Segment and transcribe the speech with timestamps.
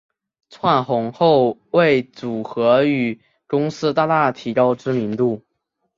[0.49, 5.43] 窜红后为组合与公司大大提高知名度。